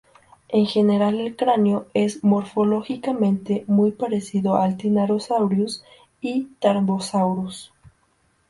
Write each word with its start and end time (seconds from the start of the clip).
En 0.49 0.65
general, 0.65 1.19
el 1.19 1.35
cráneo 1.35 1.85
es 1.93 2.23
morfológicamente 2.23 3.65
muy 3.67 3.91
parecido 3.91 4.55
al 4.55 4.75
de 4.75 4.85
"Tyrannosaurus" 4.89 5.83
y 6.19 6.45
"Tarbosaurus". 6.59 7.71